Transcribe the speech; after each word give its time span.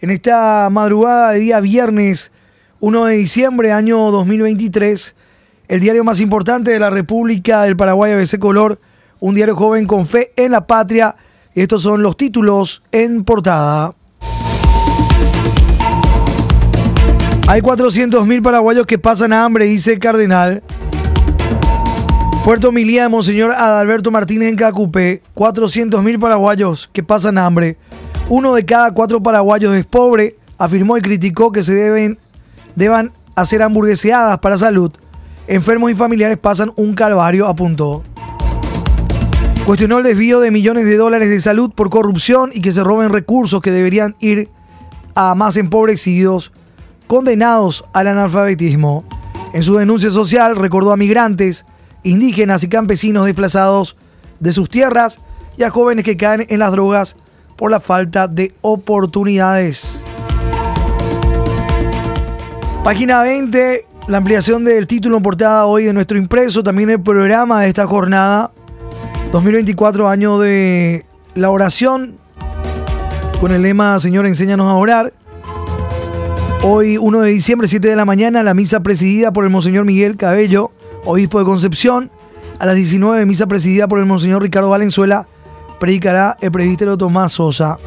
En 0.00 0.10
esta 0.10 0.68
madrugada 0.70 1.32
de 1.32 1.40
día 1.40 1.58
viernes 1.58 2.30
1 2.78 3.06
de 3.06 3.16
diciembre, 3.16 3.72
año 3.72 4.12
2023, 4.12 5.16
el 5.66 5.80
diario 5.80 6.04
más 6.04 6.20
importante 6.20 6.70
de 6.70 6.78
la 6.78 6.88
República 6.88 7.62
del 7.62 7.76
Paraguay, 7.76 8.12
ABC 8.12 8.38
Color, 8.38 8.80
un 9.18 9.34
diario 9.34 9.56
joven 9.56 9.88
con 9.88 10.06
fe 10.06 10.32
en 10.36 10.52
la 10.52 10.68
patria. 10.68 11.16
Estos 11.52 11.82
son 11.82 12.04
los 12.04 12.16
títulos 12.16 12.84
en 12.92 13.24
portada. 13.24 13.92
Hay 17.48 17.60
400.000 17.60 18.40
paraguayos 18.40 18.86
que 18.86 19.00
pasan 19.00 19.32
hambre, 19.32 19.64
dice 19.64 19.94
el 19.94 19.98
cardenal. 19.98 20.62
Fuerte 22.44 22.68
homilía 22.68 23.02
de 23.02 23.08
Monseñor 23.08 23.50
Adalberto 23.50 24.12
Martínez 24.12 24.50
en 24.50 24.56
Cacupé. 24.56 25.22
400.000 25.34 26.20
paraguayos 26.20 26.88
que 26.92 27.02
pasan 27.02 27.36
hambre. 27.36 27.78
Uno 28.30 28.54
de 28.54 28.66
cada 28.66 28.92
cuatro 28.92 29.22
paraguayos 29.22 29.74
es 29.74 29.86
pobre, 29.86 30.36
afirmó 30.58 30.98
y 30.98 31.00
criticó 31.00 31.50
que 31.50 31.64
se 31.64 31.74
deben 31.74 32.18
deban 32.76 33.14
hacer 33.34 33.62
hamburgueseadas 33.62 34.38
para 34.38 34.58
salud. 34.58 34.92
Enfermos 35.46 35.90
y 35.90 35.94
familiares 35.94 36.36
pasan 36.36 36.70
un 36.76 36.94
calvario, 36.94 37.46
apuntó. 37.46 38.02
Cuestionó 39.64 39.98
el 39.98 40.04
desvío 40.04 40.40
de 40.40 40.50
millones 40.50 40.84
de 40.84 40.98
dólares 40.98 41.30
de 41.30 41.40
salud 41.40 41.72
por 41.74 41.88
corrupción 41.88 42.50
y 42.52 42.60
que 42.60 42.74
se 42.74 42.84
roben 42.84 43.10
recursos 43.10 43.62
que 43.62 43.70
deberían 43.70 44.14
ir 44.20 44.50
a 45.14 45.34
más 45.34 45.56
empobrecidos, 45.56 46.52
condenados 47.06 47.82
al 47.94 48.08
analfabetismo. 48.08 49.04
En 49.54 49.64
su 49.64 49.76
denuncia 49.76 50.10
social 50.10 50.54
recordó 50.54 50.92
a 50.92 50.98
migrantes, 50.98 51.64
indígenas 52.02 52.62
y 52.62 52.68
campesinos 52.68 53.24
desplazados 53.24 53.96
de 54.38 54.52
sus 54.52 54.68
tierras 54.68 55.18
y 55.56 55.62
a 55.62 55.70
jóvenes 55.70 56.04
que 56.04 56.18
caen 56.18 56.46
en 56.50 56.58
las 56.58 56.72
drogas 56.72 57.16
por 57.58 57.72
la 57.72 57.80
falta 57.80 58.28
de 58.28 58.54
oportunidades. 58.62 60.00
Página 62.84 63.20
20, 63.22 63.84
la 64.06 64.18
ampliación 64.18 64.64
del 64.64 64.86
título 64.86 65.16
en 65.16 65.22
portada 65.24 65.66
hoy 65.66 65.84
de 65.84 65.92
nuestro 65.92 66.16
impreso, 66.16 66.62
también 66.62 66.88
el 66.88 67.02
programa 67.02 67.62
de 67.62 67.68
esta 67.68 67.86
jornada 67.86 68.52
2024, 69.32 70.08
año 70.08 70.38
de 70.38 71.04
la 71.34 71.50
oración, 71.50 72.16
con 73.40 73.52
el 73.52 73.62
lema 73.62 73.98
Señor, 73.98 74.24
enséñanos 74.26 74.68
a 74.68 74.74
orar. 74.74 75.12
Hoy, 76.62 76.96
1 76.96 77.20
de 77.20 77.30
diciembre, 77.30 77.68
7 77.68 77.88
de 77.88 77.96
la 77.96 78.04
mañana, 78.04 78.42
la 78.42 78.54
misa 78.54 78.80
presidida 78.80 79.32
por 79.32 79.44
el 79.44 79.50
Monseñor 79.50 79.84
Miguel 79.84 80.16
Cabello, 80.16 80.70
obispo 81.04 81.40
de 81.40 81.44
Concepción. 81.44 82.10
A 82.58 82.66
las 82.66 82.74
19, 82.74 83.26
misa 83.26 83.46
presidida 83.46 83.86
por 83.86 83.98
el 83.98 84.06
Monseñor 84.06 84.42
Ricardo 84.42 84.70
Valenzuela, 84.70 85.28
predicará 85.78 86.36
el 86.40 86.50
presbítero 86.50 86.96
Tomás 86.96 87.32
Sosa. 87.32 87.78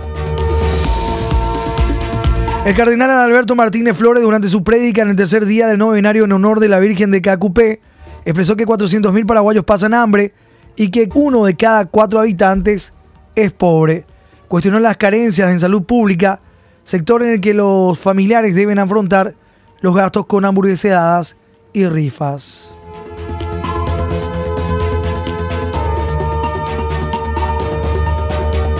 El 2.65 2.75
cardenal 2.75 3.09
Adalberto 3.09 3.55
Martínez 3.55 3.97
Flores, 3.97 4.23
durante 4.23 4.47
su 4.47 4.63
prédica 4.63 5.01
en 5.01 5.09
el 5.09 5.15
tercer 5.15 5.45
día 5.45 5.67
del 5.67 5.79
novenario 5.79 6.25
en 6.25 6.31
honor 6.31 6.59
de 6.59 6.69
la 6.69 6.79
Virgen 6.79 7.09
de 7.09 7.21
Cacupé, 7.21 7.81
expresó 8.23 8.55
que 8.55 8.67
400.000 8.67 9.25
paraguayos 9.25 9.63
pasan 9.63 9.95
hambre 9.95 10.33
y 10.75 10.89
que 10.89 11.09
uno 11.15 11.45
de 11.45 11.55
cada 11.55 11.85
cuatro 11.85 12.19
habitantes 12.19 12.93
es 13.35 13.51
pobre. 13.51 14.05
Cuestionó 14.47 14.79
las 14.79 14.97
carencias 14.97 15.51
en 15.51 15.59
salud 15.59 15.83
pública, 15.83 16.41
sector 16.83 17.23
en 17.23 17.29
el 17.29 17.41
que 17.41 17.53
los 17.53 17.97
familiares 17.97 18.53
deben 18.53 18.77
afrontar 18.77 19.35
los 19.81 19.95
gastos 19.95 20.27
con 20.27 20.45
hamburgueseadas 20.45 21.35
y 21.73 21.87
rifas. 21.87 22.75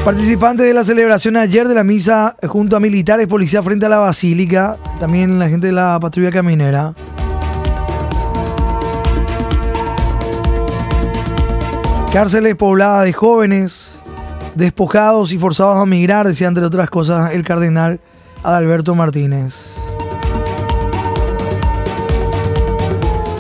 Participantes 0.04 0.66
de 0.66 0.74
la 0.74 0.84
celebración 0.84 1.38
ayer 1.38 1.68
de 1.68 1.76
la 1.76 1.84
misa 1.84 2.36
junto 2.48 2.76
a 2.76 2.80
militares, 2.80 3.28
policía 3.28 3.62
frente 3.62 3.86
a 3.86 3.90
la 3.90 4.00
basílica, 4.00 4.76
también 5.00 5.38
la 5.38 5.48
gente 5.48 5.68
de 5.68 5.74
la 5.74 6.00
patrulla 6.02 6.32
caminera. 6.32 6.96
Cárceles 12.12 12.56
pobladas 12.56 13.06
de 13.06 13.14
jóvenes, 13.14 14.00
despojados 14.56 15.32
y 15.34 15.38
forzados 15.38 15.78
a 15.78 15.86
migrar, 15.86 16.28
decía 16.28 16.48
entre 16.48 16.66
otras 16.66 16.90
cosas 16.90 17.34
el 17.36 17.44
cardenal 17.44 18.00
Adalberto 18.42 18.96
Martínez. 18.96 19.54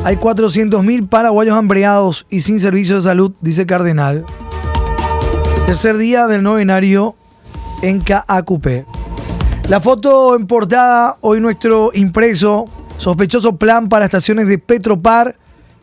Hay 0.03 0.15
400.000 0.15 1.09
paraguayos 1.09 1.57
hambreados 1.57 2.27
y 2.29 2.41
sin 2.41 2.59
servicio 2.59 2.97
de 2.97 3.01
salud, 3.01 3.31
dice 3.41 3.61
el 3.61 3.67
cardenal. 3.67 4.25
Tercer 5.71 5.97
día 5.97 6.27
del 6.27 6.43
novenario 6.43 7.15
en 7.81 8.01
KAQP. 8.01 8.85
La 9.69 9.79
foto 9.79 10.35
en 10.35 10.45
portada, 10.45 11.15
hoy 11.21 11.39
nuestro 11.39 11.91
impreso, 11.93 12.67
sospechoso 12.97 13.55
plan 13.55 13.87
para 13.87 14.03
estaciones 14.03 14.47
de 14.47 14.57
Petropar, 14.57 15.37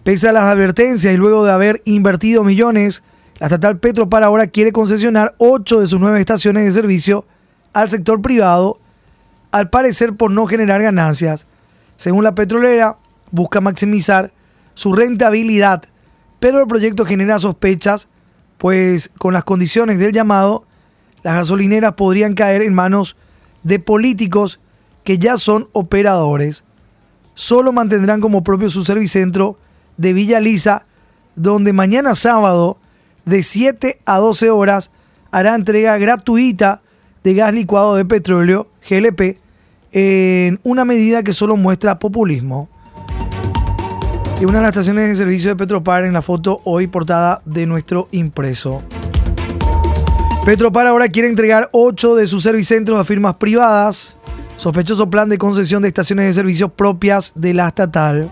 pese 0.04 0.28
a 0.28 0.32
las 0.32 0.44
advertencias 0.44 1.14
y 1.14 1.16
luego 1.16 1.42
de 1.42 1.52
haber 1.52 1.80
invertido 1.86 2.44
millones, 2.44 3.02
la 3.38 3.46
estatal 3.46 3.78
Petropar 3.78 4.24
ahora 4.24 4.48
quiere 4.48 4.72
concesionar 4.72 5.34
ocho 5.38 5.80
de 5.80 5.86
sus 5.86 5.98
nueve 5.98 6.20
estaciones 6.20 6.66
de 6.66 6.72
servicio 6.72 7.24
al 7.72 7.88
sector 7.88 8.20
privado, 8.20 8.78
al 9.52 9.70
parecer 9.70 10.14
por 10.14 10.30
no 10.30 10.44
generar 10.44 10.82
ganancias. 10.82 11.46
Según 11.96 12.24
la 12.24 12.34
petrolera, 12.34 12.98
busca 13.30 13.62
maximizar 13.62 14.34
su 14.74 14.92
rentabilidad, 14.92 15.82
pero 16.40 16.60
el 16.60 16.66
proyecto 16.66 17.06
genera 17.06 17.38
sospechas 17.38 18.06
pues 18.58 19.10
con 19.18 19.32
las 19.32 19.44
condiciones 19.44 19.98
del 19.98 20.12
llamado, 20.12 20.64
las 21.22 21.34
gasolineras 21.34 21.94
podrían 21.94 22.34
caer 22.34 22.62
en 22.62 22.74
manos 22.74 23.16
de 23.62 23.78
políticos 23.78 24.60
que 25.04 25.18
ya 25.18 25.38
son 25.38 25.68
operadores. 25.72 26.64
Solo 27.34 27.72
mantendrán 27.72 28.20
como 28.20 28.42
propio 28.42 28.68
su 28.68 28.84
servicentro 28.84 29.58
de 29.96 30.12
Villa 30.12 30.40
Lisa, 30.40 30.86
donde 31.34 31.72
mañana 31.72 32.14
sábado, 32.14 32.78
de 33.24 33.42
7 33.42 34.00
a 34.04 34.18
12 34.18 34.50
horas, 34.50 34.90
hará 35.30 35.54
entrega 35.54 35.98
gratuita 35.98 36.82
de 37.22 37.34
gas 37.34 37.54
licuado 37.54 37.94
de 37.94 38.04
petróleo, 38.04 38.68
GLP, 38.88 39.38
en 39.92 40.60
una 40.64 40.84
medida 40.84 41.22
que 41.22 41.32
solo 41.32 41.56
muestra 41.56 41.98
populismo 41.98 42.68
y 44.40 44.44
una 44.44 44.58
de 44.58 44.62
las 44.62 44.68
estaciones 44.70 45.08
de 45.08 45.16
servicio 45.16 45.50
de 45.50 45.56
Petropar 45.56 46.04
en 46.04 46.12
la 46.12 46.22
foto 46.22 46.60
hoy 46.64 46.86
portada 46.86 47.42
de 47.44 47.66
nuestro 47.66 48.08
impreso. 48.12 48.82
Petropar 50.44 50.86
ahora 50.86 51.08
quiere 51.08 51.28
entregar 51.28 51.68
8 51.72 52.14
de 52.14 52.28
sus 52.28 52.44
servicentros 52.44 52.98
a 52.98 53.04
firmas 53.04 53.34
privadas. 53.34 54.16
Sospechoso 54.56 55.10
plan 55.10 55.28
de 55.28 55.38
concesión 55.38 55.82
de 55.82 55.88
estaciones 55.88 56.26
de 56.26 56.34
servicio 56.34 56.68
propias 56.68 57.32
de 57.34 57.54
la 57.54 57.68
estatal. 57.68 58.30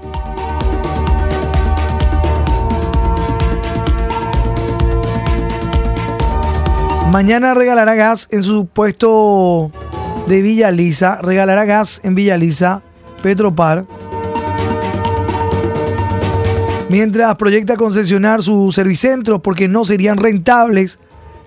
Mañana 7.11 7.55
regalará 7.55 7.95
gas 7.95 8.29
en 8.31 8.45
su 8.45 8.67
puesto 8.67 9.73
de 10.29 10.43
Villa 10.43 10.71
Lisa. 10.71 11.19
Regalará 11.21 11.65
gas 11.65 12.01
en 12.05 12.15
Villa 12.15 12.37
Lisa, 12.37 12.83
Petropar. 13.23 13.87
Mientras 16.89 17.35
proyecta 17.35 17.77
concesionar 17.77 18.43
sus 18.43 18.75
servicentros 18.77 19.41
porque 19.41 19.67
no 19.67 19.85
serían 19.85 20.19
rentables, 20.19 20.99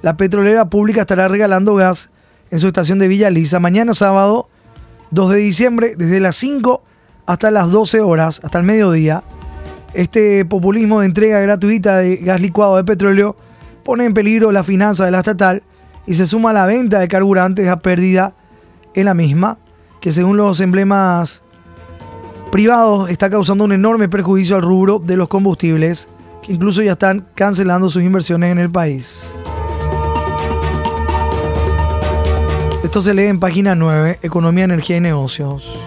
la 0.02 0.18
petrolera 0.18 0.70
pública 0.70 1.02
estará 1.02 1.30
regalando 1.30 1.76
gas 1.76 2.10
en 2.52 2.60
su 2.60 2.68
estación 2.68 3.00
de 3.00 3.08
Villa 3.08 3.30
Lisa 3.30 3.60
mañana 3.60 3.94
sábado 3.94 4.50
2 5.12 5.32
de 5.32 5.38
diciembre 5.38 5.94
desde 5.98 6.20
las 6.20 6.36
5 6.36 6.84
hasta 7.26 7.52
las 7.52 7.72
12 7.72 8.02
horas, 8.02 8.42
hasta 8.44 8.58
el 8.58 8.66
mediodía. 8.66 9.24
Este 9.94 10.44
populismo 10.44 11.00
de 11.00 11.06
entrega 11.06 11.40
gratuita 11.40 11.98
de 11.98 12.18
gas 12.18 12.42
licuado 12.42 12.76
de 12.76 12.84
petróleo 12.84 13.38
pone 13.86 14.04
en 14.04 14.14
peligro 14.14 14.52
la 14.52 14.66
finanza 14.66 15.06
de 15.06 15.12
la 15.12 15.20
estatal 15.20 15.64
y 16.06 16.16
se 16.16 16.28
suma 16.28 16.50
a 16.50 16.54
la 16.54 16.66
venta 16.66 17.00
de 17.00 17.08
carburantes 17.08 17.68
a 17.70 17.80
pérdida 17.80 18.34
en 18.94 19.06
la 19.06 19.14
misma, 19.14 19.58
que 20.02 20.12
según 20.12 20.36
los 20.36 20.60
emblemas 20.60 21.44
privados 22.50 23.10
está 23.10 23.30
causando 23.30 23.64
un 23.64 23.72
enorme 23.72 24.10
perjuicio 24.10 24.56
al 24.56 24.62
rubro 24.62 25.00
de 25.00 25.16
los 25.18 25.28
combustibles, 25.28 26.08
que 26.42 26.54
incluso 26.54 26.82
ya 26.82 26.94
están 26.94 27.28
cancelando 27.36 27.90
sus 27.90 28.04
inversiones 28.04 28.52
en 28.52 28.60
el 28.60 28.72
país. 28.72 29.24
Esto 32.84 33.02
se 33.02 33.14
lee 33.14 33.26
en 33.26 33.40
página 33.40 33.76
9, 33.76 34.20
Economía, 34.22 34.64
Energía 34.64 34.98
y 34.98 35.02
Negocios. 35.02 35.80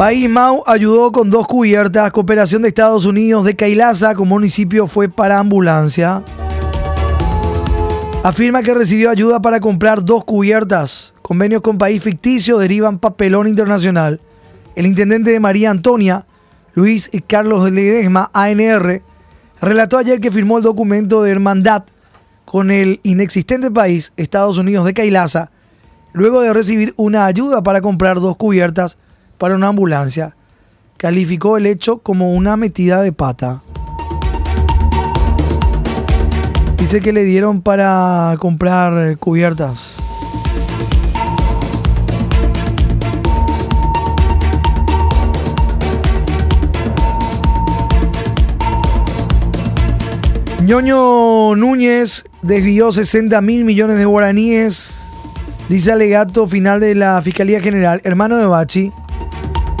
País 0.00 0.30
Mau 0.30 0.62
ayudó 0.66 1.12
con 1.12 1.30
dos 1.30 1.46
cubiertas. 1.46 2.10
Cooperación 2.10 2.62
de 2.62 2.68
Estados 2.68 3.04
Unidos 3.04 3.44
de 3.44 3.54
Cailasa 3.54 4.14
como 4.14 4.36
municipio 4.36 4.86
fue 4.86 5.10
para 5.10 5.38
ambulancia. 5.38 6.24
Afirma 8.22 8.62
que 8.62 8.74
recibió 8.74 9.08
ayuda 9.08 9.40
para 9.40 9.60
comprar 9.60 10.04
dos 10.04 10.24
cubiertas. 10.24 11.14
Convenios 11.22 11.62
con 11.62 11.78
país 11.78 12.02
ficticio 12.02 12.58
derivan 12.58 12.98
papelón 12.98 13.48
internacional. 13.48 14.20
El 14.76 14.84
intendente 14.84 15.30
de 15.30 15.40
María 15.40 15.70
Antonia, 15.70 16.26
Luis 16.74 17.10
Carlos 17.26 17.70
Ledesma, 17.70 18.30
ANR, 18.34 19.02
relató 19.62 19.96
ayer 19.96 20.20
que 20.20 20.30
firmó 20.30 20.58
el 20.58 20.64
documento 20.64 21.22
de 21.22 21.30
hermandad 21.30 21.84
con 22.44 22.70
el 22.70 23.00
inexistente 23.04 23.70
país 23.70 24.12
Estados 24.18 24.58
Unidos 24.58 24.84
de 24.84 24.92
Kailasa, 24.92 25.50
luego 26.12 26.42
de 26.42 26.52
recibir 26.52 26.92
una 26.98 27.24
ayuda 27.24 27.62
para 27.62 27.80
comprar 27.80 28.20
dos 28.20 28.36
cubiertas 28.36 28.98
para 29.38 29.54
una 29.54 29.68
ambulancia. 29.68 30.36
Calificó 30.98 31.56
el 31.56 31.64
hecho 31.64 32.00
como 32.00 32.34
una 32.34 32.58
metida 32.58 33.00
de 33.00 33.12
pata. 33.12 33.62
Dice 36.80 37.02
que 37.02 37.12
le 37.12 37.24
dieron 37.24 37.60
para 37.60 38.34
comprar 38.40 39.18
cubiertas. 39.18 39.98
Ñoño 50.62 51.54
Núñez 51.56 52.24
desvió 52.42 52.92
60 52.92 53.40
mil 53.42 53.64
millones 53.64 53.98
de 53.98 54.06
guaraníes, 54.06 55.02
dice 55.68 55.92
alegato 55.92 56.46
final 56.48 56.80
de 56.80 56.94
la 56.94 57.20
Fiscalía 57.22 57.60
General, 57.60 58.00
hermano 58.04 58.38
de 58.38 58.46
Bachi, 58.46 58.92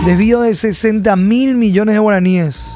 desvío 0.04 0.40
de 0.40 0.54
60 0.54 1.16
mil 1.16 1.54
millones 1.56 1.94
de 1.94 2.00
guaraníes. 2.00 2.69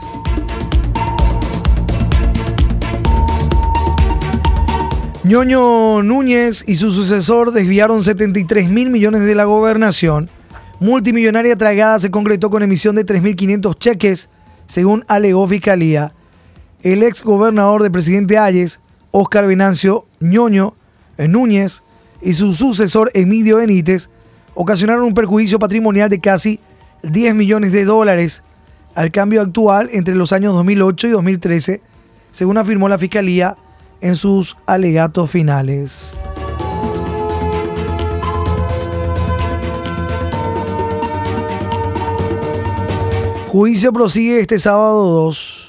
Ñoño 5.24 6.02
Núñez 6.02 6.64
y 6.66 6.76
su 6.76 6.92
sucesor 6.92 7.52
desviaron 7.52 8.04
73 8.04 8.68
mil 8.68 8.90
millones 8.90 9.24
de 9.24 9.34
la 9.34 9.44
gobernación. 9.44 10.28
Multimillonaria 10.80 11.56
tragada 11.56 11.98
se 11.98 12.10
concretó 12.10 12.50
con 12.50 12.62
emisión 12.62 12.94
de 12.94 13.06
3.500 13.06 13.78
cheques, 13.78 14.28
según 14.66 15.02
alegó 15.08 15.48
Fiscalía 15.48 16.12
el 16.84 17.02
ex 17.02 17.22
gobernador 17.22 17.82
de 17.82 17.90
presidente 17.90 18.36
Ayes, 18.36 18.78
Óscar 19.10 19.46
Venancio 19.46 20.06
Ñoño 20.20 20.74
eh, 21.16 21.26
Núñez, 21.26 21.82
y 22.20 22.34
su 22.34 22.52
sucesor 22.52 23.10
Emilio 23.14 23.56
Benítez 23.56 24.10
ocasionaron 24.54 25.04
un 25.04 25.14
perjuicio 25.14 25.58
patrimonial 25.58 26.10
de 26.10 26.20
casi 26.20 26.60
10 27.02 27.34
millones 27.34 27.72
de 27.72 27.86
dólares 27.86 28.44
al 28.94 29.10
cambio 29.10 29.40
actual 29.40 29.88
entre 29.92 30.14
los 30.14 30.34
años 30.34 30.52
2008 30.52 31.06
y 31.06 31.10
2013, 31.10 31.82
según 32.30 32.58
afirmó 32.58 32.90
la 32.90 32.98
Fiscalía 32.98 33.56
en 34.00 34.16
sus 34.16 34.56
alegatos 34.66 35.30
finales. 35.30 36.16
Juicio 43.48 43.92
prosigue 43.92 44.40
este 44.40 44.58
sábado 44.58 45.04
2. 45.04 45.68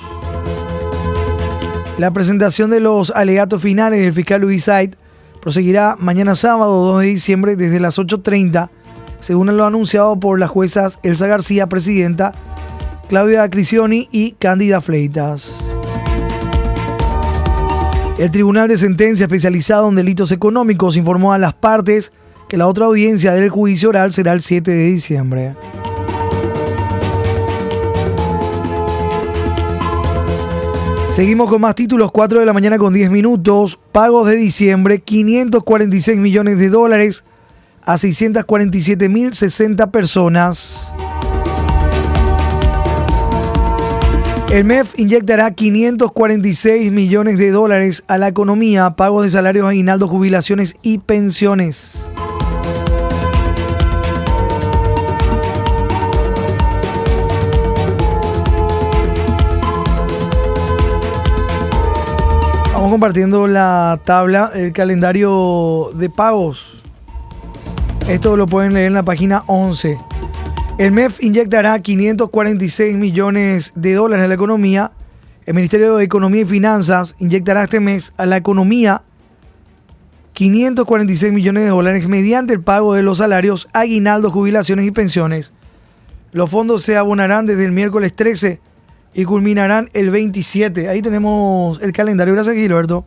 La 1.99 2.11
presentación 2.11 2.71
de 2.71 2.79
los 2.79 3.11
alegatos 3.11 3.61
finales 3.61 4.01
del 4.01 4.11
fiscal 4.11 4.41
Luis 4.41 4.63
Said 4.63 4.95
proseguirá 5.39 5.95
mañana 5.99 6.33
sábado 6.33 6.83
2 6.93 7.01
de 7.01 7.07
diciembre 7.07 7.55
desde 7.55 7.79
las 7.79 7.99
8.30, 7.99 8.69
según 9.19 9.55
lo 9.55 9.65
anunciado 9.65 10.19
por 10.19 10.39
las 10.39 10.49
juezas 10.49 10.97
Elsa 11.03 11.27
García, 11.27 11.67
presidenta, 11.67 12.33
Claudia 13.07 13.47
Crisioni 13.51 14.09
y 14.11 14.31
Cándida 14.31 14.81
Fleitas. 14.81 15.64
El 18.17 18.31
Tribunal 18.31 18.69
de 18.69 18.77
Sentencia 18.77 19.25
especializado 19.25 19.89
en 19.89 19.95
delitos 19.95 20.31
económicos 20.31 20.95
informó 20.95 21.33
a 21.33 21.37
las 21.37 21.53
partes 21.53 22.13
que 22.47 22.55
la 22.55 22.65
otra 22.67 22.85
audiencia 22.85 23.33
del 23.33 23.49
juicio 23.49 23.89
oral 23.89 24.13
será 24.13 24.31
el 24.31 24.41
7 24.41 24.71
de 24.71 24.85
diciembre. 24.85 25.55
Seguimos 31.11 31.49
con 31.49 31.59
más 31.59 31.75
títulos, 31.75 32.11
4 32.11 32.39
de 32.39 32.45
la 32.45 32.53
mañana 32.53 32.77
con 32.77 32.93
10 32.93 33.09
minutos. 33.09 33.77
Pagos 33.91 34.27
de 34.27 34.37
diciembre, 34.37 34.99
546 34.99 36.17
millones 36.17 36.57
de 36.57 36.69
dólares 36.69 37.25
a 37.83 37.97
647 37.97 39.09
mil 39.09 39.33
60 39.33 39.91
personas. 39.91 40.93
El 44.55 44.63
MEF 44.63 44.97
inyectará 44.97 45.51
546 45.51 46.89
millones 46.89 47.37
de 47.37 47.51
dólares 47.51 48.05
a 48.07 48.17
la 48.17 48.29
economía, 48.29 48.91
pagos 48.91 49.25
de 49.25 49.29
salarios, 49.29 49.67
aguinaldos, 49.67 50.09
jubilaciones 50.09 50.77
y 50.81 50.99
pensiones. 50.99 52.07
compartiendo 62.89 63.47
la 63.47 63.99
tabla, 64.05 64.51
el 64.55 64.71
calendario 64.71 65.89
de 65.95 66.09
pagos. 66.09 66.81
Esto 68.07 68.37
lo 68.37 68.47
pueden 68.47 68.73
leer 68.73 68.87
en 68.87 68.93
la 68.93 69.03
página 69.03 69.43
11. 69.47 69.97
El 70.77 70.91
MEF 70.91 71.23
inyectará 71.23 71.79
546 71.79 72.97
millones 72.97 73.71
de 73.75 73.93
dólares 73.93 74.25
a 74.25 74.27
la 74.27 74.33
economía. 74.33 74.91
El 75.45 75.53
Ministerio 75.53 75.95
de 75.95 76.03
Economía 76.03 76.41
y 76.41 76.45
Finanzas 76.45 77.15
inyectará 77.17 77.63
este 77.63 77.79
mes 77.79 78.11
a 78.17 78.25
la 78.25 78.35
economía 78.35 79.01
546 80.33 81.31
millones 81.31 81.63
de 81.63 81.69
dólares 81.69 82.09
mediante 82.09 82.51
el 82.51 82.61
pago 82.61 82.93
de 82.93 83.03
los 83.03 83.19
salarios, 83.19 83.69
aguinaldos, 83.71 84.33
jubilaciones 84.33 84.85
y 84.85 84.91
pensiones. 84.91 85.53
Los 86.33 86.49
fondos 86.49 86.83
se 86.83 86.97
abonarán 86.97 87.45
desde 87.45 87.63
el 87.63 87.71
miércoles 87.71 88.13
13 88.13 88.59
y 89.13 89.23
culminarán 89.23 89.87
el 89.93 90.09
27. 90.09 90.89
Ahí 90.89 91.01
tenemos 91.01 91.81
el 91.81 91.93
calendario. 91.93 92.33
Gracias, 92.33 92.53
Gilberto. 92.53 93.05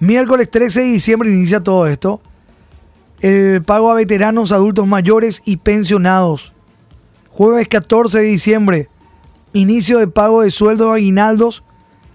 Miércoles 0.00 0.50
13 0.50 0.80
de 0.80 0.86
diciembre 0.86 1.32
inicia 1.32 1.62
todo 1.62 1.86
esto. 1.86 2.20
El 3.20 3.62
pago 3.62 3.92
a 3.92 3.94
veteranos, 3.94 4.50
adultos 4.50 4.84
mayores 4.88 5.42
y 5.44 5.58
pensionados. 5.58 6.55
Jueves 7.36 7.68
14 7.68 8.20
de 8.20 8.24
diciembre. 8.24 8.88
Inicio 9.52 9.98
de 9.98 10.08
pago 10.08 10.40
de 10.40 10.50
sueldos 10.50 10.90
aguinaldos 10.90 11.62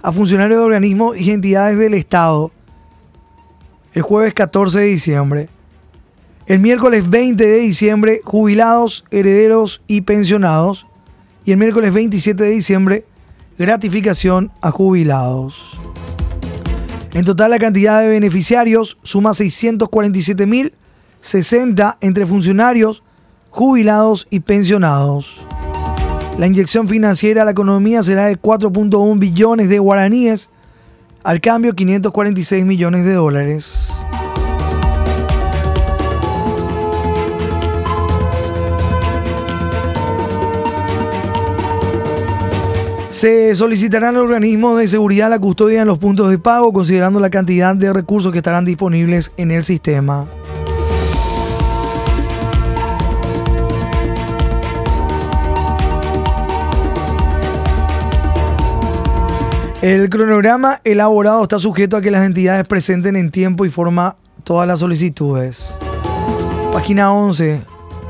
a 0.02 0.12
funcionarios 0.12 0.58
de 0.58 0.66
organismos 0.66 1.16
y 1.16 1.30
entidades 1.30 1.78
del 1.78 1.94
Estado. 1.94 2.52
El 3.94 4.02
jueves 4.02 4.34
14 4.34 4.80
de 4.80 4.86
diciembre. 4.86 5.48
El 6.48 6.58
miércoles 6.58 7.08
20 7.08 7.46
de 7.46 7.60
diciembre, 7.60 8.22
jubilados, 8.24 9.06
herederos 9.12 9.84
y 9.86 10.02
pensionados 10.02 10.88
y 11.46 11.52
el 11.52 11.58
miércoles 11.58 11.94
27 11.94 12.44
de 12.44 12.50
diciembre, 12.50 13.06
gratificación 13.60 14.52
a 14.60 14.72
jubilados. 14.72 15.80
En 17.14 17.26
total 17.26 17.52
la 17.52 17.60
cantidad 17.60 18.02
de 18.02 18.08
beneficiarios 18.08 18.98
suma 19.04 19.34
647.060 19.34 21.98
entre 22.02 22.26
funcionarios, 22.26 23.04
jubilados 23.52 24.28
y 24.32 24.40
pensionados. 24.40 25.42
La 26.40 26.48
inyección 26.48 26.88
financiera 26.88 27.44
a 27.44 27.46
la 27.46 27.52
economía 27.52 28.02
será 28.02 28.26
de 28.26 28.40
4.1 28.40 29.20
billones 29.20 29.70
de 29.70 29.78
guaraníes, 29.78 30.50
al 31.24 31.40
cambio 31.40 31.76
546 31.76 32.66
millones 32.66 33.06
de 33.06 33.14
dólares. 33.14 33.92
Se 43.10 43.56
solicitarán 43.56 44.16
al 44.16 44.24
organismo 44.24 44.76
de 44.78 44.88
seguridad 44.88 45.30
la 45.30 45.38
custodia 45.38 45.82
en 45.82 45.88
los 45.88 46.00
puntos 46.00 46.32
de 46.32 46.40
pago, 46.40 46.74
considerando 46.74 47.20
la 47.20 47.30
cantidad 47.30 47.76
de 47.76 47.94
recursos 47.94 48.32
que 48.32 48.40
estarán 48.40 48.66
disponibles 48.66 49.32
en 49.38 49.52
el 49.52 49.64
sistema. 49.64 50.28
El 59.82 60.12
cronograma 60.12 60.80
elaborado 60.84 61.42
está 61.42 61.60
sujeto 61.60 61.98
a 61.98 62.02
que 62.02 62.12
las 62.12 62.24
entidades 62.24 62.68
presenten 62.68 63.16
en 63.16 63.32
tiempo 63.32 63.66
y 63.66 63.72
forma 63.72 64.16
todas 64.44 64.68
las 64.68 64.80
solicitudes. 64.82 65.64
Página 66.72 67.12
11. 67.12 67.64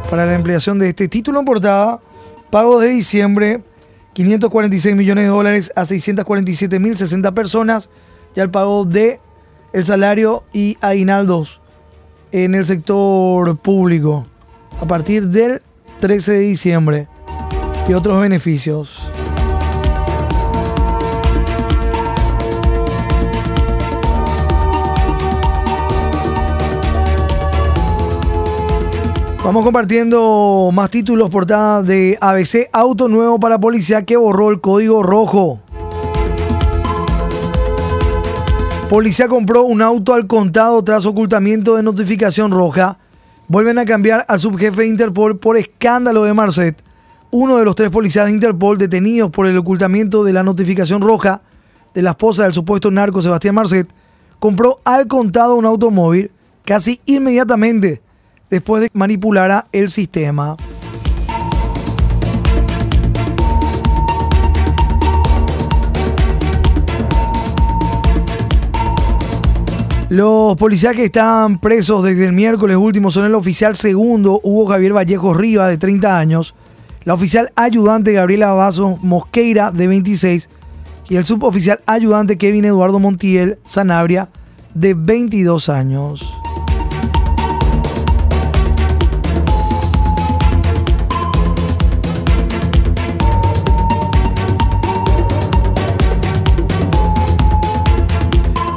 Para 0.10 0.25
la 0.25 0.36
ampliación 0.36 0.80
de 0.80 0.90
este 0.90 1.08
título 1.08 1.40
en 1.40 1.46
portada, 1.46 2.01
pagos 2.50 2.82
de 2.82 2.90
diciembre 2.90 3.63
546 4.12 4.98
millones 4.98 5.24
de 5.24 5.30
dólares 5.30 5.72
a 5.74 5.86
647 5.86 6.78
mil 6.78 6.98
60 6.98 7.32
personas, 7.34 7.90
ya 8.36 8.44
el 8.44 8.51
pago 8.51 8.84
de 8.84 9.22
el 9.72 9.86
salario 9.86 10.44
y 10.51 10.78
aguinaldos 10.82 11.62
en 12.34 12.54
el 12.54 12.66
sector 12.66 13.58
público 13.58 14.28
a 14.82 14.86
partir 14.86 15.28
del 15.28 15.62
13 16.01 16.34
de 16.34 16.40
diciembre 16.40 17.08
y 17.88 17.94
otros 17.94 18.22
beneficios. 18.22 19.10
Vamos 29.44 29.64
compartiendo 29.64 30.70
más 30.72 30.92
títulos, 30.92 31.32
portada 31.32 31.82
de 31.82 32.16
ABC 32.22 32.70
Auto 32.72 33.08
Nuevo 33.08 33.40
para 33.40 33.60
Policía 33.60 34.06
que 34.06 34.16
borró 34.16 34.52
el 34.52 34.62
código 34.62 35.02
rojo. 35.02 35.60
Policía 38.88 39.28
compró 39.28 39.64
un 39.64 39.82
auto 39.82 40.14
al 40.14 40.28
contado 40.28 40.84
tras 40.84 41.08
ocultamiento 41.08 41.76
de 41.76 41.82
notificación 41.82 42.52
roja. 42.52 43.00
Vuelven 43.48 43.80
a 43.80 43.86
cambiar 43.86 44.26
al 44.28 44.40
subjefe 44.40 44.84
de 44.84 44.90
Interpol 44.90 45.40
por 45.40 45.58
escándalo 45.58 46.24
de 46.24 46.36
Marcet. 46.36 46.84
Uno 47.32 47.58
de 47.58 47.66
los 47.66 47.74
tres 47.74 47.90
policías 47.90 48.28
de 48.28 48.34
Interpol 48.34 48.78
detenidos 48.78 49.32
por 49.32 49.48
el 49.48 49.58
ocultamiento 49.58 50.24
de 50.24 50.34
la 50.34 50.44
notificación 50.44 51.02
roja 51.02 51.42
de 51.96 52.04
la 52.04 52.12
esposa 52.12 52.44
del 52.44 52.54
supuesto 52.54 52.92
narco 52.92 53.24
Sebastián 53.24 53.56
Marcet 53.56 53.92
compró 54.38 54.82
al 54.86 55.08
contado 55.08 55.56
un 55.56 55.66
automóvil 55.66 56.30
casi 56.64 57.02
inmediatamente 57.08 58.04
después 58.51 58.81
de 58.81 58.89
que 58.89 58.98
manipulara 58.98 59.67
el 59.72 59.89
sistema. 59.89 60.58
Los 70.10 70.58
policías 70.58 70.93
que 70.93 71.05
están 71.05 71.58
presos 71.58 72.03
desde 72.03 72.25
el 72.25 72.34
miércoles 72.34 72.75
último 72.75 73.10
son 73.12 73.24
el 73.24 73.34
oficial 73.34 73.77
segundo 73.77 74.41
Hugo 74.43 74.67
Javier 74.67 74.93
Vallejo 74.93 75.34
Rivas, 75.34 75.70
de 75.70 75.77
30 75.77 76.20
años, 76.20 76.53
la 77.05 77.13
oficial 77.13 77.50
ayudante 77.55 78.12
Gabriela 78.12 78.51
Vaso 78.51 79.00
Mosqueira, 79.01 79.72
de 79.72 79.88
26, 79.88 80.50
y 81.08 81.15
el 81.15 81.24
suboficial 81.24 81.79
ayudante 81.86 82.38
Kevin 82.38 82.65
Eduardo 82.65 83.00
Montiel 83.00 83.60
Sanabria, 83.63 84.27
de 84.74 84.96
22 84.96 85.70
años. 85.70 86.29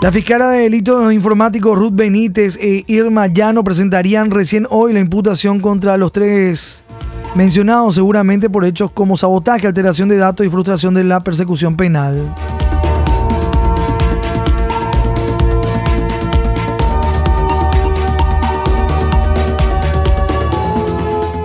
La 0.05 0.13
fiscala 0.13 0.51
de 0.51 0.65
delitos 0.65 1.11
informáticos 1.15 1.79
Ruth 1.79 1.95
Benítez 1.95 2.59
e 2.61 2.85
Irma 2.89 3.27
Llano 3.27 3.65
presentarían 3.65 4.31
recién 4.31 4.67
hoy 4.69 4.93
la 4.93 5.01
imputación 5.01 5.61
contra 5.61 5.97
los 5.97 6.13
tres 6.13 6.85
mencionados 7.35 7.95
seguramente 7.95 8.51
por 8.51 8.67
hechos 8.67 8.91
como 8.91 9.17
sabotaje, 9.17 9.67
alteración 9.67 10.11
de 10.11 10.19
datos 10.19 10.45
y 10.45 10.51
frustración 10.51 10.93
de 10.93 11.05
la 11.05 11.25
persecución 11.25 11.75
penal. 11.75 12.35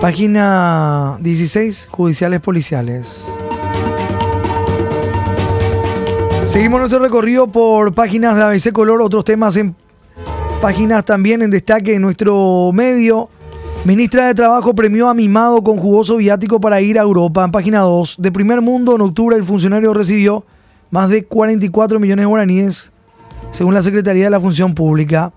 Página 0.02 1.16
16, 1.22 1.88
Judiciales 1.90 2.40
Policiales. 2.40 3.24
Seguimos 6.50 6.80
nuestro 6.80 6.98
recorrido 6.98 7.46
por 7.46 7.94
páginas 7.94 8.34
de 8.34 8.42
ABC 8.42 8.72
Color, 8.72 9.02
otros 9.02 9.22
temas 9.22 9.56
en 9.56 9.76
páginas 10.60 11.04
también 11.04 11.42
en 11.42 11.50
destaque 11.50 11.94
en 11.94 12.02
nuestro 12.02 12.72
medio. 12.74 13.30
Ministra 13.84 14.26
de 14.26 14.34
Trabajo 14.34 14.74
premió 14.74 15.08
a 15.08 15.14
Mimado 15.14 15.62
con 15.62 15.76
jugoso 15.76 16.16
viático 16.16 16.60
para 16.60 16.80
ir 16.80 16.98
a 16.98 17.02
Europa. 17.02 17.44
En 17.44 17.52
página 17.52 17.78
2, 17.82 18.16
de 18.18 18.32
primer 18.32 18.62
mundo, 18.62 18.96
en 18.96 19.00
octubre 19.02 19.36
el 19.36 19.44
funcionario 19.44 19.94
recibió 19.94 20.44
más 20.90 21.08
de 21.08 21.24
44 21.24 22.00
millones 22.00 22.24
de 22.24 22.26
guaraníes, 22.26 22.90
según 23.52 23.74
la 23.74 23.84
Secretaría 23.84 24.24
de 24.24 24.30
la 24.30 24.40
Función 24.40 24.74
Pública. 24.74 25.32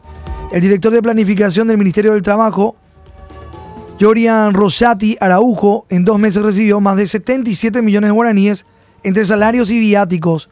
El 0.51 0.62
director 0.62 0.91
de 0.91 1.03
Planificación 1.03 1.67
del 1.67 1.77
Ministerio 1.77 2.13
del 2.13 2.24
Trabajo, 2.24 2.75
Jorian 4.01 4.55
Rosati 4.55 5.15
Araujo, 5.22 5.86
en 5.89 6.05
dos 6.05 6.17
meses 6.17 6.41
recibió 6.41 6.79
más 6.79 6.98
de 6.98 7.05
77 7.05 7.84
millones 7.84 8.08
de 8.08 8.15
guaraníes 8.15 8.65
entre 9.03 9.27
salarios 9.27 9.70
y 9.70 9.79
viáticos 9.79 10.50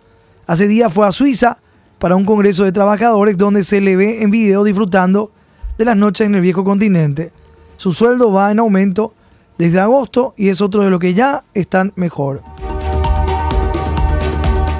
Hace 0.47 0.67
días 0.67 0.93
fue 0.93 1.07
a 1.07 1.11
Suiza 1.11 1.59
para 1.99 2.15
un 2.15 2.25
congreso 2.25 2.63
de 2.63 2.71
trabajadores 2.71 3.37
donde 3.37 3.63
se 3.63 3.79
le 3.79 3.95
ve 3.95 4.23
en 4.23 4.31
video 4.31 4.63
disfrutando 4.63 5.31
de 5.77 5.85
las 5.85 5.95
noches 5.95 6.27
en 6.27 6.35
el 6.35 6.41
viejo 6.41 6.63
continente. 6.63 7.31
Su 7.77 7.93
sueldo 7.93 8.31
va 8.31 8.51
en 8.51 8.59
aumento 8.59 9.13
desde 9.57 9.79
agosto 9.79 10.33
y 10.37 10.49
es 10.49 10.61
otro 10.61 10.81
de 10.81 10.89
los 10.89 10.99
que 10.99 11.13
ya 11.13 11.43
están 11.53 11.93
mejor. 11.95 12.41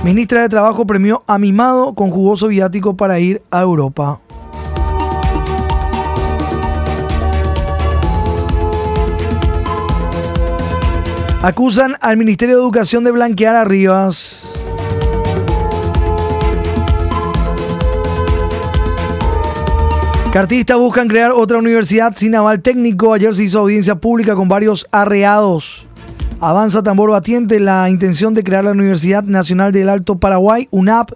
Ministra 0.04 0.42
de 0.42 0.50
Trabajo 0.50 0.88
premió 0.88 1.24
a 1.28 1.38
Mimado 1.38 1.94
con 1.94 2.10
jugoso 2.10 2.48
viático 2.48 2.98
para 2.98 3.20
ir 3.20 3.44
a 3.52 3.62
Europa. 3.62 4.20
Acusan 11.44 11.96
al 12.02 12.18
Ministerio 12.18 12.56
de 12.56 12.62
Educación 12.62 13.04
de 13.04 13.12
blanquear 13.12 13.56
a 13.56 13.64
Rivas. 13.64 14.51
Cartistas 20.32 20.78
buscan 20.78 21.10
crear 21.10 21.34
otra 21.34 21.58
universidad 21.58 22.14
sin 22.16 22.34
aval 22.36 22.62
técnico. 22.62 23.14
Ayer 23.14 23.36
se 23.36 23.44
hizo 23.44 23.60
audiencia 23.60 23.96
pública 23.96 24.34
con 24.34 24.48
varios 24.48 24.88
arreados. 24.90 25.88
Avanza 26.40 26.82
tambor 26.82 27.12
batiente 27.12 27.60
la 27.60 27.90
intención 27.90 28.34
de 28.34 28.42
crear 28.42 28.64
la 28.64 28.72
Universidad 28.72 29.24
Nacional 29.24 29.74
del 29.74 29.90
Alto 29.90 30.20
Paraguay, 30.20 30.70
UNAP, 30.72 31.12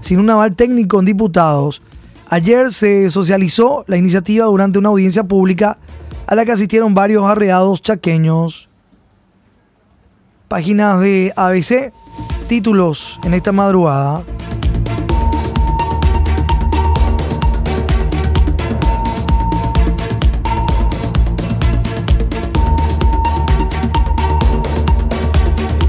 sin 0.00 0.18
un 0.18 0.28
aval 0.28 0.56
técnico 0.56 0.98
en 0.98 1.04
diputados. 1.04 1.82
Ayer 2.30 2.72
se 2.72 3.10
socializó 3.10 3.84
la 3.86 3.96
iniciativa 3.96 4.46
durante 4.46 4.80
una 4.80 4.88
audiencia 4.88 5.22
pública 5.22 5.78
a 6.26 6.34
la 6.34 6.44
que 6.44 6.50
asistieron 6.50 6.94
varios 6.94 7.24
arreados 7.26 7.80
chaqueños. 7.80 8.68
Páginas 10.48 10.98
de 10.98 11.32
ABC, 11.36 11.92
títulos 12.48 13.20
en 13.22 13.34
esta 13.34 13.52
madrugada. 13.52 14.24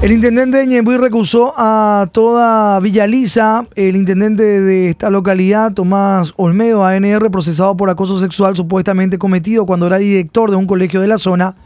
El 0.01 0.13
intendente 0.13 0.57
de 0.59 0.65
Ñembuy 0.65 0.95
recusó 0.95 1.53
a 1.57 2.07
toda 2.13 2.79
Villaliza. 2.79 3.67
El 3.75 3.97
intendente 3.97 4.43
de 4.43 4.89
esta 4.89 5.09
localidad, 5.09 5.73
Tomás 5.73 6.33
Olmedo, 6.37 6.85
ANR, 6.85 7.29
procesado 7.29 7.75
por 7.75 7.89
acoso 7.89 8.17
sexual 8.17 8.55
supuestamente 8.55 9.17
cometido 9.17 9.65
cuando 9.65 9.87
era 9.87 9.97
director 9.97 10.51
de 10.51 10.55
un 10.55 10.67
colegio 10.67 11.01
de 11.01 11.09
la 11.09 11.17
zona, 11.17 11.57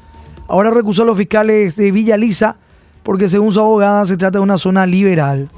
ahora 0.47 0.71
recusó 0.71 1.03
a 1.03 1.05
los 1.05 1.15
fiscales 1.15 1.75
de 1.75 1.91
Villaliza 1.91 2.57
porque 3.03 3.29
según 3.29 3.53
su 3.53 3.59
abogada 3.59 4.03
se 4.07 4.17
trata 4.17 4.39
de 4.39 4.43
una 4.43 4.57
zona 4.57 4.87
liberal. 4.87 5.51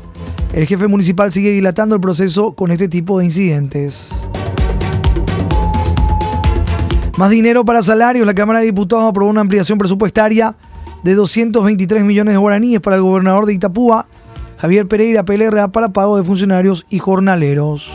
El 0.52 0.68
jefe 0.68 0.88
municipal 0.88 1.32
sigue 1.32 1.52
dilatando 1.52 1.96
el 1.96 2.02
proceso 2.02 2.56
con 2.56 2.72
este 2.72 2.90
tipo 2.90 3.20
de 3.20 3.26
incidentes. 3.26 4.10
Más 7.18 7.30
dinero 7.30 7.64
para 7.64 7.82
salarios. 7.82 8.26
La 8.26 8.34
Cámara 8.34 8.60
de 8.60 8.66
Diputados 8.66 9.06
aprobó 9.06 9.30
una 9.30 9.40
ampliación 9.40 9.78
presupuestaria 9.78 10.58
de 11.06 11.14
223 11.14 12.04
millones 12.04 12.34
de 12.34 12.40
guaraníes 12.40 12.82
para 12.82 12.96
el 12.96 13.04
gobernador 13.04 13.46
de 13.46 13.54
Itapúa, 13.54 14.08
Javier 14.58 14.88
Pereira 14.88 15.24
PLRA, 15.24 15.68
para 15.68 15.90
pago 15.90 16.18
de 16.18 16.24
funcionarios 16.24 16.88
y 16.90 16.98
jornaleros. 16.98 17.92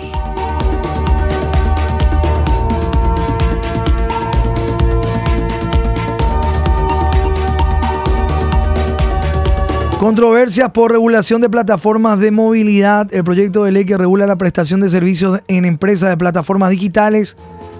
Controversias 9.99 10.71
por 10.71 10.93
regulación 10.93 11.40
de 11.40 11.50
plataformas 11.50 12.21
de 12.21 12.31
movilidad. 12.31 13.12
El 13.12 13.25
proyecto 13.25 13.64
de 13.64 13.73
ley 13.73 13.85
que 13.85 13.99
regula 13.99 14.25
la 14.29 14.37
prestación 14.37 14.79
de 14.79 14.88
servicios 14.88 15.40
en 15.49 15.64
empresas 15.64 16.11
de 16.11 16.17
plataformas 16.17 16.71
digitales 16.71 17.37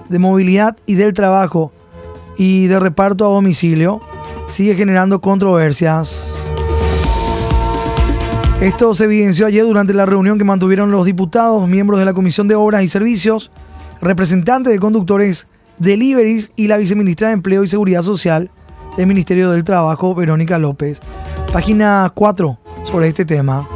de 0.09 0.19
movilidad 0.19 0.75
y 0.85 0.95
del 0.95 1.13
trabajo 1.13 1.71
y 2.37 2.67
de 2.67 2.81
reparto 2.81 3.25
a 3.25 3.33
domicilio 3.33 4.01
sigue 4.51 4.75
generando 4.75 5.21
controversias. 5.21 6.13
Esto 8.59 8.93
se 8.93 9.05
evidenció 9.05 9.47
ayer 9.47 9.63
durante 9.63 9.93
la 9.93 10.05
reunión 10.05 10.37
que 10.37 10.43
mantuvieron 10.43 10.91
los 10.91 11.05
diputados, 11.05 11.67
miembros 11.67 11.99
de 11.99 12.05
la 12.05 12.13
Comisión 12.13 12.47
de 12.47 12.55
Obras 12.55 12.83
y 12.83 12.87
Servicios, 12.87 13.49
representantes 14.01 14.71
de 14.71 14.79
conductores, 14.79 15.47
deliveries 15.79 16.51
y 16.55 16.67
la 16.67 16.77
viceministra 16.77 17.29
de 17.29 17.33
Empleo 17.35 17.63
y 17.63 17.67
Seguridad 17.67 18.03
Social 18.03 18.51
del 18.97 19.07
Ministerio 19.07 19.49
del 19.49 19.63
Trabajo, 19.63 20.13
Verónica 20.13 20.59
López. 20.59 20.99
Página 21.51 22.11
4 22.13 22.59
sobre 22.83 23.07
este 23.07 23.25
tema. 23.25 23.67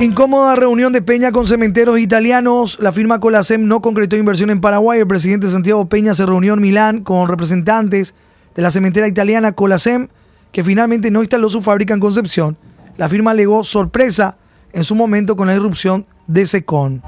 Incómoda 0.00 0.56
reunión 0.56 0.92
de 0.92 1.02
Peña 1.02 1.30
con 1.30 1.46
cementeros 1.46 1.98
italianos. 1.98 2.78
La 2.80 2.90
firma 2.90 3.20
Colasem 3.20 3.66
no 3.66 3.82
concretó 3.82 4.16
inversión 4.16 4.50
en 4.50 4.60
Paraguay. 4.60 5.00
El 5.00 5.06
presidente 5.06 5.48
Santiago 5.48 5.88
Peña 5.88 6.14
se 6.14 6.26
reunió 6.26 6.54
en 6.54 6.60
Milán 6.60 7.02
con 7.02 7.28
representantes 7.28 8.14
de 8.54 8.62
la 8.62 8.70
cementera 8.70 9.08
italiana 9.08 9.52
Colasem, 9.52 10.08
que 10.52 10.64
finalmente 10.64 11.10
no 11.10 11.20
instaló 11.20 11.48
su 11.48 11.62
fábrica 11.62 11.94
en 11.94 12.00
Concepción. 12.00 12.56
La 12.96 13.08
firma 13.08 13.30
alegó 13.30 13.64
sorpresa 13.64 14.36
en 14.72 14.84
su 14.84 14.94
momento 14.94 15.36
con 15.36 15.46
la 15.46 15.54
irrupción 15.54 16.06
de 16.26 16.46
Secon. 16.46 17.02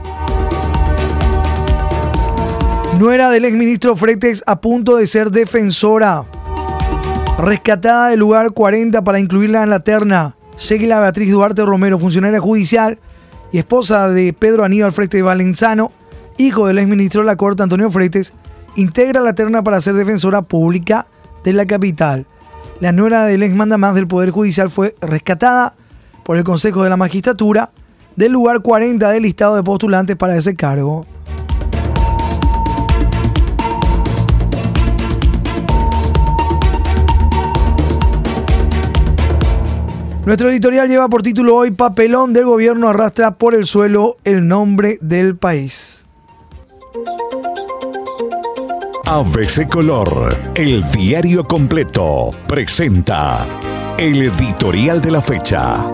Nuera 2.99 3.31
del 3.31 3.45
exministro 3.45 3.97
Fretes 3.97 4.43
a 4.47 4.61
punto 4.61 4.97
de 4.97 5.07
ser 5.07 5.31
defensora. 5.31 6.25
Rescatada 7.39 8.09
del 8.11 8.21
lugar 8.21 8.53
40 8.53 9.03
para 9.03 9.19
incluirla 9.19 9.63
en 9.63 9.71
la 9.71 9.81
terna. 9.81 10.37
la 10.69 11.01
Beatriz 11.01 11.33
Duarte 11.33 11.65
Romero, 11.65 11.99
funcionaria 11.99 12.39
judicial 12.39 12.99
y 13.51 13.59
esposa 13.59 14.09
de 14.09 14.33
Pedro 14.33 14.65
Aníbal 14.65 14.93
Fretes 14.93 15.23
Valenzano, 15.23 15.93
hijo 16.39 16.67
del 16.67 16.79
exministro 16.79 17.23
de 17.23 17.27
la 17.27 17.37
Corte 17.37 17.63
Antonio 17.63 17.91
Fretes, 17.91 18.33
integra 18.77 19.21
la 19.21 19.35
terna 19.35 19.63
para 19.63 19.81
ser 19.81 19.95
defensora 19.95 20.43
pública 20.43 21.07
de 21.45 21.53
la 21.53 21.67
capital. 21.67 22.27
La 22.81 22.91
nuera 22.91 23.25
del 23.27 23.43
ex 23.43 23.55
más 23.55 23.95
del 23.95 24.09
Poder 24.09 24.31
Judicial 24.31 24.71
fue 24.71 24.97
rescatada 25.01 25.75
por 26.25 26.37
el 26.37 26.45
Consejo 26.45 26.83
de 26.83 26.91
la 26.91 26.97
Magistratura 26.97 27.71
del 28.17 28.33
lugar 28.33 28.61
40 28.63 29.11
del 29.11 29.23
listado 29.23 29.55
de 29.57 29.63
postulantes 29.63 30.17
para 30.17 30.37
ese 30.37 30.57
cargo. 30.57 31.07
Nuestro 40.27 40.49
editorial 40.49 40.89
lleva 40.89 41.09
por 41.09 41.23
título 41.23 41.55
hoy 41.55 41.71
Papelón 41.71 42.33
del 42.33 42.47
gobierno 42.47 42.89
arrastra 42.89 43.33
por 43.37 43.55
el 43.55 43.67
suelo 43.67 44.17
el 44.25 44.49
nombre 44.49 44.97
del 45.03 45.37
país. 45.37 46.04
ABC 49.07 49.69
Color, 49.69 50.53
el 50.55 50.83
diario 50.91 51.45
completo, 51.45 52.31
presenta 52.49 53.47
el 53.99 54.23
editorial 54.23 55.03
de 55.03 55.11
la 55.11 55.21
fecha. 55.21 55.85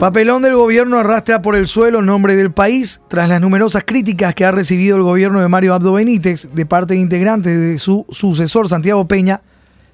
Papelón 0.00 0.42
del 0.42 0.56
gobierno 0.56 0.98
arrastra 0.98 1.40
por 1.40 1.54
el 1.54 1.68
suelo 1.68 2.00
el 2.00 2.06
nombre 2.06 2.34
del 2.34 2.50
país 2.50 3.00
tras 3.06 3.28
las 3.28 3.40
numerosas 3.40 3.84
críticas 3.86 4.34
que 4.34 4.44
ha 4.44 4.50
recibido 4.50 4.96
el 4.96 5.04
gobierno 5.04 5.40
de 5.40 5.46
Mario 5.46 5.72
Abdo 5.72 5.92
Benítez 5.92 6.52
de 6.52 6.66
parte 6.66 6.94
de 6.94 7.00
integrantes 7.00 7.56
de 7.60 7.78
su 7.78 8.04
sucesor 8.10 8.68
Santiago 8.68 9.06
Peña 9.06 9.42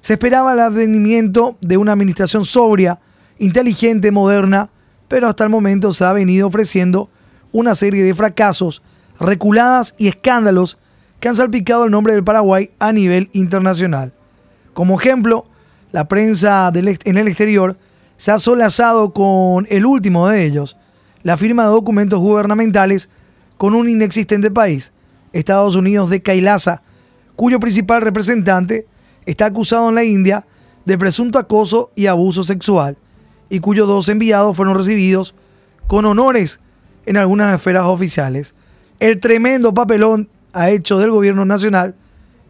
se 0.01 0.13
esperaba 0.13 0.53
el 0.53 0.59
advenimiento 0.59 1.55
de 1.61 1.77
una 1.77 1.91
administración 1.91 2.45
sobria, 2.45 2.99
inteligente, 3.37 4.09
moderna, 4.09 4.71
pero 5.07 5.27
hasta 5.27 5.43
el 5.43 5.51
momento 5.51 5.93
se 5.93 6.03
ha 6.03 6.13
venido 6.13 6.47
ofreciendo 6.47 7.11
una 7.51 7.75
serie 7.75 8.03
de 8.03 8.15
fracasos, 8.15 8.81
reculadas 9.19 9.93
y 9.97 10.07
escándalos 10.07 10.77
que 11.19 11.27
han 11.27 11.35
salpicado 11.35 11.85
el 11.85 11.91
nombre 11.91 12.13
del 12.13 12.23
Paraguay 12.23 12.71
a 12.79 12.93
nivel 12.93 13.29
internacional. 13.33 14.13
Como 14.73 14.99
ejemplo, 14.99 15.45
la 15.91 16.07
prensa 16.07 16.71
en 16.73 17.17
el 17.17 17.27
exterior 17.27 17.77
se 18.17 18.31
ha 18.31 18.39
solazado 18.39 19.13
con 19.13 19.65
el 19.69 19.85
último 19.85 20.27
de 20.27 20.45
ellos, 20.45 20.77
la 21.23 21.37
firma 21.37 21.63
de 21.63 21.69
documentos 21.69 22.19
gubernamentales 22.19 23.09
con 23.57 23.73
un 23.73 23.89
inexistente 23.89 24.51
país, 24.51 24.93
Estados 25.33 25.75
Unidos 25.75 26.09
de 26.09 26.21
Kailasa, 26.21 26.81
cuyo 27.35 27.59
principal 27.59 28.01
representante 28.01 28.87
está 29.25 29.47
acusado 29.47 29.89
en 29.89 29.95
la 29.95 30.03
India 30.03 30.45
de 30.85 30.97
presunto 30.97 31.37
acoso 31.39 31.91
y 31.95 32.07
abuso 32.07 32.43
sexual, 32.43 32.97
y 33.49 33.59
cuyos 33.59 33.87
dos 33.87 34.07
enviados 34.09 34.55
fueron 34.55 34.75
recibidos 34.75 35.35
con 35.87 36.05
honores 36.05 36.59
en 37.05 37.17
algunas 37.17 37.53
esferas 37.53 37.83
oficiales. 37.83 38.53
El 38.99 39.21
tremendo 39.21 39.73
papelón 39.73 40.27
ha 40.51 40.69
hecho 40.71 40.99
del 40.99 41.11
gobierno 41.11 41.45
nacional 41.45 41.95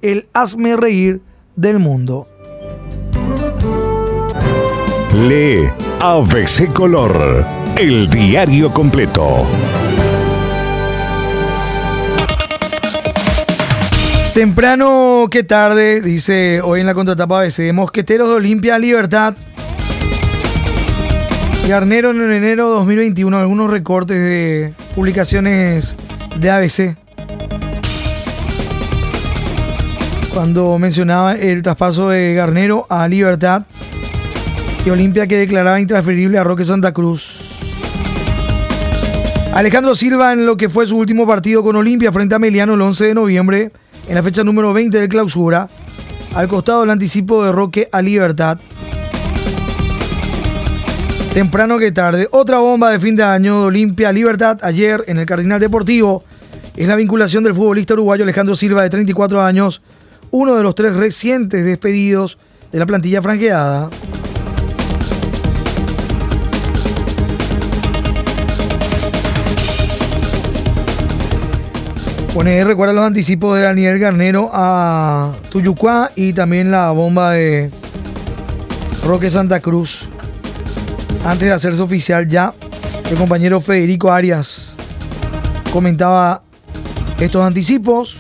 el 0.02 0.28
hazme 0.34 0.76
reír 0.76 1.22
del 1.56 1.78
mundo. 1.78 2.28
Lee 5.14 5.70
ABC 6.02 6.74
Color, 6.74 7.46
el 7.78 8.10
diario 8.10 8.74
completo. 8.74 9.46
Temprano 14.34 15.28
que 15.30 15.44
tarde, 15.44 16.02
dice 16.02 16.62
hoy 16.62 16.80
en 16.80 16.88
la 16.88 16.96
contratapa 16.96 17.42
ABC, 17.42 17.72
Mosqueteros 17.74 18.28
de 18.28 18.36
Olimpia 18.36 18.80
Libertad. 18.80 19.36
Garnero 21.68 22.10
en 22.10 22.32
enero 22.32 22.70
de 22.70 22.76
2021, 22.78 23.38
algunos 23.38 23.70
recortes 23.70 24.18
de 24.18 24.74
publicaciones 24.96 25.94
de 26.40 26.50
ABC. 26.50 26.98
Cuando 30.34 30.78
mencionaba 30.78 31.34
el 31.34 31.62
traspaso 31.62 32.10
de 32.10 32.34
Garnero 32.34 32.86
a 32.90 33.08
Libertad 33.08 33.64
y 34.86 34.90
Olimpia 34.90 35.28
que 35.28 35.38
declaraba 35.38 35.80
intransferible 35.80 36.38
a 36.38 36.44
Roque 36.44 36.66
Santa 36.66 36.94
Cruz. 36.94 37.50
Alejandro 39.54 39.96
Silva 39.96 40.32
en 40.32 40.46
lo 40.46 40.56
que 40.56 40.70
fue 40.70 40.86
su 40.86 40.98
último 40.98 41.28
partido 41.28 41.64
con 41.64 41.76
Olimpia 41.76 42.14
frente 42.14 42.36
a 42.36 42.40
Meliano 42.40 42.76
el 42.76 42.82
11 42.82 43.08
de 43.08 43.14
noviembre 43.14 43.72
en 44.08 44.16
la 44.16 44.24
fecha 44.24 44.44
número 44.44 44.72
20 44.74 45.02
de 45.02 45.10
clausura, 45.10 45.68
al 46.36 46.48
costado 46.48 46.82
del 46.82 46.92
anticipo 46.92 47.44
de 47.44 47.52
Roque 47.52 47.90
a 47.92 48.02
Libertad. 48.02 48.60
Temprano 51.34 51.78
que 51.78 51.92
tarde, 51.92 52.28
otra 52.32 52.58
bomba 52.58 52.90
de 52.90 53.00
fin 53.00 53.16
de 53.16 53.24
año 53.24 53.62
de 53.62 53.68
Olimpia 53.68 54.12
Libertad 54.12 54.58
ayer 54.64 55.04
en 55.08 55.20
el 55.20 55.28
Cardinal 55.28 55.60
Deportivo 55.60 56.24
es 56.76 56.88
la 56.88 56.96
vinculación 56.96 57.44
del 57.44 57.54
futbolista 57.54 57.94
uruguayo 57.94 58.24
Alejandro 58.24 58.56
Silva 58.56 58.82
de 58.82 58.90
34 58.90 59.40
años, 59.42 59.82
uno 60.32 60.56
de 60.56 60.64
los 60.64 60.74
tres 60.74 60.96
recientes 60.96 61.64
despedidos 61.64 62.40
de 62.72 62.80
la 62.80 62.88
plantilla 62.88 63.22
franqueada. 63.22 63.90
Pone, 72.34 72.64
recuerda 72.64 72.94
los 72.94 73.06
anticipos 73.06 73.56
de 73.56 73.62
Daniel 73.62 74.00
Garnero 74.00 74.50
a 74.52 75.34
Tuyucuá 75.52 76.12
y 76.16 76.34
también 76.34 76.72
la 76.72 76.90
bomba 76.92 77.34
de 77.34 77.70
Roque 79.06 79.30
Santa 79.30 79.60
Cruz. 79.60 80.10
Antes 81.26 81.48
de 81.48 81.54
hacerse 81.54 81.82
oficial 81.82 82.28
ya, 82.28 82.54
el 83.10 83.18
compañero 83.18 83.60
Federico 83.62 84.12
Arias 84.12 84.76
comentaba 85.72 86.44
estos 87.20 87.44
anticipos. 87.44 88.18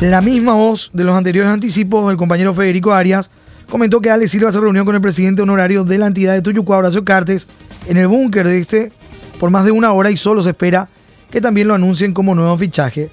La 0.00 0.20
misma 0.20 0.54
voz 0.54 0.90
de 0.92 1.04
los 1.04 1.14
anteriores 1.14 1.50
anticipos, 1.50 2.10
el 2.10 2.16
compañero 2.16 2.52
Federico 2.52 2.92
Arias 2.92 3.30
comentó 3.70 4.00
que 4.00 4.10
Alex 4.10 4.30
Silva 4.30 4.52
se 4.52 4.60
reunió 4.60 4.84
con 4.84 4.94
el 4.94 5.00
presidente 5.00 5.42
honorario 5.42 5.84
de 5.84 5.98
la 5.98 6.06
entidad 6.06 6.34
de 6.34 6.42
Tuyucuá, 6.42 6.78
Horacio 6.78 7.04
Cartes, 7.04 7.46
en 7.86 7.96
el 7.96 8.08
búnker 8.08 8.46
de 8.46 8.58
este 8.58 8.92
por 9.38 9.50
más 9.50 9.64
de 9.64 9.70
una 9.70 9.92
hora 9.92 10.10
y 10.10 10.16
solo 10.16 10.42
se 10.42 10.50
espera 10.50 10.88
que 11.30 11.40
también 11.40 11.68
lo 11.68 11.74
anuncien 11.74 12.12
como 12.12 12.34
nuevo 12.34 12.56
fichaje. 12.56 13.10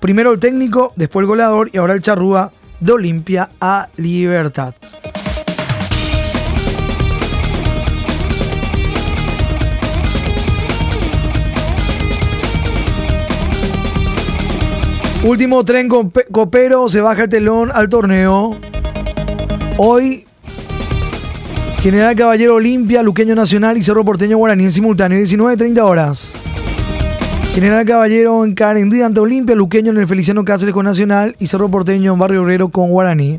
Primero 0.00 0.32
el 0.32 0.40
técnico, 0.40 0.92
después 0.96 1.22
el 1.22 1.28
goleador 1.28 1.70
y 1.72 1.78
ahora 1.78 1.94
el 1.94 2.02
charrúa 2.02 2.52
de 2.80 2.92
Olimpia 2.92 3.50
a 3.60 3.88
Libertad. 3.96 4.74
Último 15.28 15.62
tren 15.62 15.90
copero, 16.32 16.88
se 16.88 17.02
baja 17.02 17.24
el 17.24 17.28
telón 17.28 17.70
al 17.74 17.90
torneo. 17.90 18.56
Hoy, 19.76 20.24
General 21.82 22.14
Caballero 22.16 22.54
Olimpia, 22.54 23.02
Luqueño 23.02 23.34
Nacional 23.34 23.76
y 23.76 23.82
Cerro 23.82 24.06
Porteño 24.06 24.38
Guaraní 24.38 24.64
en 24.64 24.72
simultáneo, 24.72 25.18
19.30 25.18 25.80
horas. 25.80 26.32
General 27.54 27.84
Caballero 27.84 28.42
en 28.42 28.54
Carendí 28.54 29.02
ante 29.02 29.20
Olimpia, 29.20 29.54
Luqueño 29.54 29.90
en 29.90 29.98
el 29.98 30.06
Feliciano 30.06 30.46
Cáceres 30.46 30.72
con 30.72 30.86
Nacional 30.86 31.36
y 31.38 31.48
Cerro 31.48 31.68
Porteño 31.68 32.14
en 32.14 32.18
Barrio 32.18 32.42
Obrero 32.42 32.70
con 32.70 32.88
Guaraní. 32.88 33.38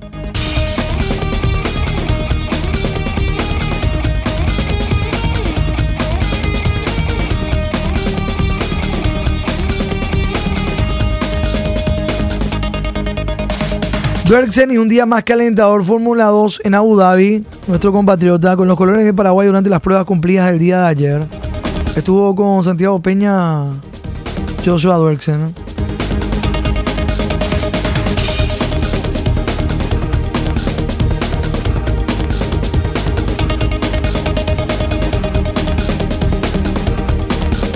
Duerksen 14.29 14.69
y 14.69 14.77
un 14.77 14.87
día 14.87 15.07
más 15.07 15.23
calentador 15.23 15.83
Fórmula 15.83 16.25
2 16.25 16.61
en 16.63 16.75
Abu 16.75 16.95
Dhabi, 16.95 17.43
nuestro 17.65 17.91
compatriota 17.91 18.55
con 18.55 18.67
los 18.67 18.77
colores 18.77 19.03
de 19.03 19.11
Paraguay 19.11 19.47
durante 19.47 19.71
las 19.71 19.81
pruebas 19.81 20.05
cumplidas 20.05 20.51
el 20.51 20.59
día 20.59 20.81
de 20.81 20.87
ayer. 20.87 21.27
Estuvo 21.95 22.35
con 22.35 22.63
Santiago 22.63 23.01
Peña 23.01 23.63
Joshua 24.63 24.97
Duerksen. 24.97 25.55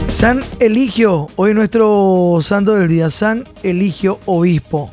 San 0.10 0.44
Eligio, 0.60 1.30
hoy 1.36 1.56
nuestro 1.56 2.38
santo 2.44 2.76
del 2.76 2.88
día, 2.88 3.10
San 3.10 3.44
Eligio 3.64 4.20
Obispo. 4.28 4.92